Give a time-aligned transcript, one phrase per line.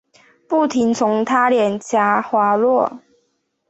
[0.49, 3.01] 不停从她脸颊滑落